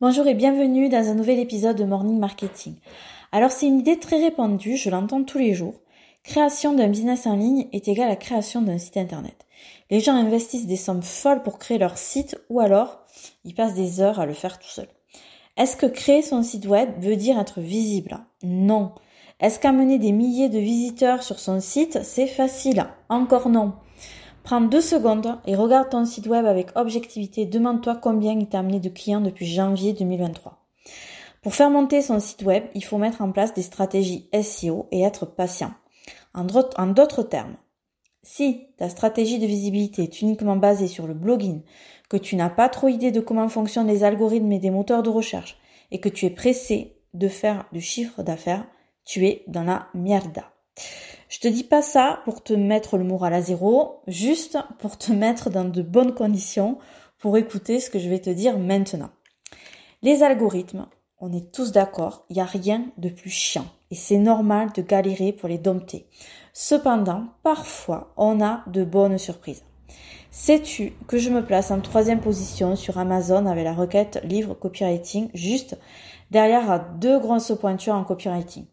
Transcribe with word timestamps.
Bonjour 0.00 0.28
et 0.28 0.34
bienvenue 0.34 0.88
dans 0.88 1.08
un 1.08 1.14
nouvel 1.14 1.40
épisode 1.40 1.76
de 1.76 1.82
Morning 1.82 2.20
Marketing. 2.20 2.76
Alors 3.32 3.50
c'est 3.50 3.66
une 3.66 3.80
idée 3.80 3.98
très 3.98 4.22
répandue, 4.22 4.76
je 4.76 4.90
l'entends 4.90 5.24
tous 5.24 5.38
les 5.38 5.54
jours. 5.54 5.74
Création 6.22 6.72
d'un 6.72 6.86
business 6.86 7.26
en 7.26 7.34
ligne 7.34 7.66
est 7.72 7.88
égal 7.88 8.08
à 8.08 8.14
création 8.14 8.62
d'un 8.62 8.78
site 8.78 8.96
internet. 8.96 9.44
Les 9.90 9.98
gens 9.98 10.14
investissent 10.14 10.68
des 10.68 10.76
sommes 10.76 11.02
folles 11.02 11.42
pour 11.42 11.58
créer 11.58 11.78
leur 11.78 11.98
site 11.98 12.38
ou 12.48 12.60
alors 12.60 13.00
ils 13.42 13.56
passent 13.56 13.74
des 13.74 14.00
heures 14.00 14.20
à 14.20 14.26
le 14.26 14.34
faire 14.34 14.60
tout 14.60 14.68
seul. 14.68 14.86
Est-ce 15.56 15.76
que 15.76 15.86
créer 15.86 16.22
son 16.22 16.44
site 16.44 16.66
web 16.66 16.90
veut 17.00 17.16
dire 17.16 17.36
être 17.36 17.60
visible? 17.60 18.20
Non. 18.44 18.92
Est-ce 19.40 19.58
qu'amener 19.58 19.98
des 19.98 20.12
milliers 20.12 20.48
de 20.48 20.60
visiteurs 20.60 21.24
sur 21.24 21.40
son 21.40 21.58
site, 21.58 22.04
c'est 22.04 22.28
facile? 22.28 22.86
Encore 23.08 23.48
non. 23.48 23.72
Prends 24.42 24.60
deux 24.60 24.80
secondes 24.80 25.38
et 25.46 25.56
regarde 25.56 25.90
ton 25.90 26.04
site 26.04 26.26
web 26.26 26.46
avec 26.46 26.68
objectivité. 26.74 27.44
Demande-toi 27.44 27.96
combien 27.96 28.32
il 28.32 28.48
t'a 28.48 28.60
amené 28.60 28.80
de 28.80 28.88
clients 28.88 29.20
depuis 29.20 29.46
janvier 29.46 29.92
2023. 29.92 30.58
Pour 31.42 31.54
faire 31.54 31.70
monter 31.70 32.02
son 32.02 32.18
site 32.18 32.42
web, 32.42 32.64
il 32.74 32.84
faut 32.84 32.98
mettre 32.98 33.22
en 33.22 33.30
place 33.30 33.54
des 33.54 33.62
stratégies 33.62 34.28
SEO 34.42 34.88
et 34.90 35.02
être 35.02 35.26
patient. 35.26 35.72
En 36.34 36.44
d'autres 36.44 37.22
termes, 37.22 37.56
si 38.22 38.66
ta 38.76 38.88
stratégie 38.88 39.38
de 39.38 39.46
visibilité 39.46 40.02
est 40.02 40.20
uniquement 40.20 40.56
basée 40.56 40.88
sur 40.88 41.06
le 41.06 41.14
blogging, 41.14 41.62
que 42.08 42.16
tu 42.16 42.36
n'as 42.36 42.50
pas 42.50 42.68
trop 42.68 42.88
idée 42.88 43.10
de 43.10 43.20
comment 43.20 43.48
fonctionnent 43.48 43.86
les 43.86 44.04
algorithmes 44.04 44.52
et 44.52 44.58
des 44.58 44.70
moteurs 44.70 45.02
de 45.02 45.10
recherche, 45.10 45.58
et 45.90 46.00
que 46.00 46.08
tu 46.08 46.26
es 46.26 46.30
pressé 46.30 46.96
de 47.14 47.28
faire 47.28 47.66
du 47.72 47.80
chiffre 47.80 48.22
d'affaires, 48.22 48.66
tu 49.04 49.26
es 49.26 49.44
dans 49.46 49.64
la 49.64 49.88
mierda. 49.94 50.52
Je 51.28 51.40
te 51.40 51.48
dis 51.48 51.64
pas 51.64 51.82
ça 51.82 52.20
pour 52.24 52.42
te 52.42 52.54
mettre 52.54 52.96
le 52.96 53.04
moral 53.04 53.34
à 53.34 53.42
zéro, 53.42 54.00
juste 54.06 54.58
pour 54.78 54.96
te 54.96 55.12
mettre 55.12 55.50
dans 55.50 55.64
de 55.64 55.82
bonnes 55.82 56.14
conditions 56.14 56.78
pour 57.18 57.36
écouter 57.36 57.80
ce 57.80 57.90
que 57.90 57.98
je 57.98 58.08
vais 58.08 58.20
te 58.20 58.30
dire 58.30 58.58
maintenant. 58.58 59.10
Les 60.02 60.22
algorithmes, 60.22 60.86
on 61.20 61.32
est 61.32 61.52
tous 61.52 61.72
d'accord, 61.72 62.24
il 62.30 62.34
n'y 62.34 62.40
a 62.40 62.46
rien 62.46 62.86
de 62.96 63.10
plus 63.10 63.30
chiant 63.30 63.66
et 63.90 63.94
c'est 63.94 64.18
normal 64.18 64.70
de 64.74 64.80
galérer 64.80 65.32
pour 65.32 65.48
les 65.48 65.58
dompter. 65.58 66.06
Cependant, 66.54 67.24
parfois, 67.42 68.12
on 68.16 68.40
a 68.40 68.62
de 68.66 68.84
bonnes 68.84 69.18
surprises. 69.18 69.64
Sais-tu 70.30 70.92
que 71.08 71.18
je 71.18 71.30
me 71.30 71.44
place 71.44 71.70
en 71.70 71.80
troisième 71.80 72.20
position 72.20 72.76
sur 72.76 72.98
Amazon 72.98 73.46
avec 73.46 73.64
la 73.64 73.74
requête 73.74 74.20
livre 74.24 74.54
copywriting 74.54 75.30
juste 75.34 75.76
derrière 76.30 76.86
deux 76.98 77.18
grosses 77.18 77.52
pointures 77.58 77.94
en 77.94 78.04
copywriting? 78.04 78.64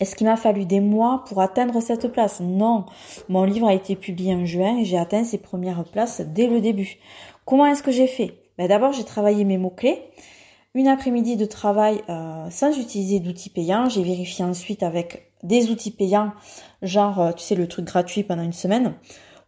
Est-ce 0.00 0.16
qu'il 0.16 0.26
m'a 0.26 0.36
fallu 0.36 0.64
des 0.64 0.80
mois 0.80 1.24
pour 1.28 1.40
atteindre 1.40 1.80
cette 1.80 2.08
place? 2.08 2.40
Non. 2.40 2.86
Mon 3.28 3.44
livre 3.44 3.68
a 3.68 3.74
été 3.74 3.96
publié 3.96 4.34
en 4.34 4.46
juin 4.46 4.78
et 4.78 4.84
j'ai 4.84 4.98
atteint 4.98 5.24
ces 5.24 5.38
premières 5.38 5.84
places 5.84 6.22
dès 6.22 6.46
le 6.46 6.60
début. 6.60 6.96
Comment 7.44 7.66
est-ce 7.66 7.82
que 7.82 7.92
j'ai 7.92 8.06
fait? 8.06 8.34
Ben 8.56 8.66
D'abord, 8.66 8.92
j'ai 8.92 9.04
travaillé 9.04 9.44
mes 9.44 9.58
mots-clés. 9.58 10.02
Une 10.74 10.88
après-midi 10.88 11.36
de 11.36 11.44
travail 11.44 12.02
euh, 12.08 12.48
sans 12.50 12.78
utiliser 12.78 13.20
d'outils 13.20 13.50
payants. 13.50 13.88
J'ai 13.88 14.02
vérifié 14.02 14.44
ensuite 14.44 14.82
avec 14.82 15.32
des 15.42 15.70
outils 15.70 15.90
payants, 15.90 16.32
genre, 16.80 17.20
euh, 17.20 17.32
tu 17.32 17.42
sais, 17.42 17.54
le 17.54 17.66
truc 17.66 17.86
gratuit 17.86 18.22
pendant 18.22 18.42
une 18.42 18.52
semaine, 18.52 18.94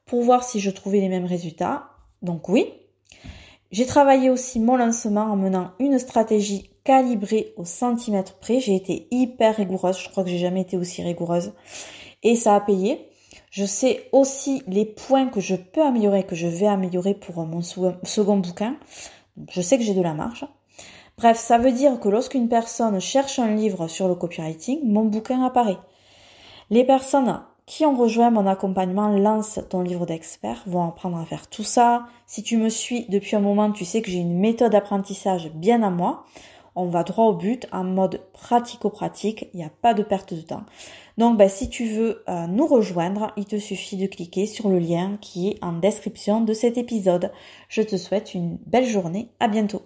pour 0.05 0.23
voir 0.23 0.43
si 0.43 0.59
je 0.61 0.71
trouvais 0.71 1.01
les 1.01 1.09
mêmes 1.09 1.27
résultats. 1.27 1.85
Donc 2.23 2.49
oui. 2.49 2.67
J'ai 3.73 3.87
travaillé 3.87 4.29
aussi 4.29 4.61
mon 4.61 4.77
lancement 4.77 5.23
en 5.23 5.37
menant 5.37 5.71
une 5.79 5.99
stratégie 5.99 6.71
calibré 6.85 7.55
au 7.57 7.65
centimètre 7.65 8.35
près. 8.39 8.61
J'ai 8.61 8.77
été 8.77 9.09
hyper 9.11 9.57
rigoureuse. 9.57 9.99
Je 9.99 10.11
crois 10.11 10.25
que 10.25 10.31
j'ai 10.31 10.39
jamais 10.39 10.61
été 10.61 10.77
aussi 10.77 11.03
rigoureuse. 11.03 11.55
Et 12.23 12.37
ça 12.37 12.55
a 12.55 12.61
payé. 12.61 13.09
Je 13.51 13.65
sais 13.65 14.09
aussi 14.13 14.63
les 14.67 14.85
points 14.85 15.29
que 15.29 15.41
je 15.41 15.55
peux 15.55 15.83
améliorer, 15.83 16.25
que 16.25 16.35
je 16.35 16.47
vais 16.47 16.67
améliorer 16.67 17.15
pour 17.15 17.45
mon 17.47 17.63
second 17.63 18.37
bouquin. 18.37 18.77
Je 19.51 19.63
sais 19.63 19.79
que 19.79 19.85
j'ai 19.85 19.95
de 19.95 20.03
la 20.03 20.13
marge. 20.13 20.47
Bref, 21.17 21.39
ça 21.39 21.57
veut 21.57 21.73
dire 21.73 21.99
que 21.99 22.11
lorsqu'une 22.11 22.49
personne 22.51 23.01
cherche 23.01 23.39
un 23.39 23.55
livre 23.55 23.89
sur 23.89 24.07
le 24.07 24.15
copywriting, 24.15 24.81
mon 24.85 25.05
bouquin 25.07 25.43
apparaît. 25.45 25.79
Les 26.69 26.85
personnes 26.85 27.43
qui 27.67 27.87
ont 27.87 27.97
rejoint 27.97 28.31
mon 28.31 28.47
accompagnement 28.47 29.09
Lance 29.09 29.61
ton 29.71 29.83
livre 29.83 30.07
d'expert 30.07 30.63
vont 30.67 30.87
apprendre 30.89 31.19
à 31.19 31.25
faire 31.25 31.49
tout 31.49 31.65
ça. 31.65 32.07
Si 32.27 32.43
tu 32.43 32.57
me 32.57 32.69
suis 32.69 33.07
depuis 33.09 33.37
un 33.37 33.41
moment, 33.41 33.71
tu 33.71 33.85
sais 33.85 34.03
que 34.03 34.11
j'ai 34.11 34.19
une 34.19 34.39
méthode 34.39 34.73
d'apprentissage 34.73 35.51
bien 35.53 35.83
à 35.83 35.91
moi 35.91 36.25
on 36.75 36.87
va 36.87 37.05
droit 37.05 37.27
au 37.27 37.35
but 37.35 37.67
en 37.73 37.85
mode 37.85 38.23
pratico-pratique, 38.33 39.49
il 39.53 39.59
n'y 39.59 39.65
a 39.65 39.71
pas 39.71 39.95
de 39.95 40.03
perte 40.03 40.35
de 40.35 40.41
temps. 40.41 40.65
Donc 41.19 41.37
ben, 41.37 41.49
si 41.49 41.69
tu 41.69 41.87
veux 41.87 42.23
euh, 42.29 42.47
nous 42.47 42.67
rejoindre, 42.67 43.33
il 43.37 43.45
te 43.45 43.59
suffit 43.59 43.97
de 43.97 44.07
cliquer 44.07 44.47
sur 44.47 44.69
le 44.69 44.79
lien 44.79 45.19
qui 45.21 45.51
est 45.51 45.59
en 45.63 45.73
description 45.73 46.41
de 46.41 46.55
cet 46.55 46.79
épisode. 46.79 47.31
Je 47.69 47.83
te 47.83 47.97
souhaite 47.97 48.35
une 48.35 48.59
belle 48.67 48.87
journée, 48.87 49.29
à 49.39 49.49
bientôt. 49.49 49.83